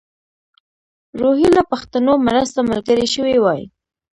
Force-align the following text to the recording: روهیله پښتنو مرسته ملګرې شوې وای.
روهیله 1.21 1.63
پښتنو 1.71 2.13
مرسته 2.27 2.59
ملګرې 2.71 3.07
شوې 3.13 3.37
وای. 3.41 3.61